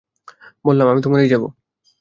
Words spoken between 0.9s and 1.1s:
আমি তো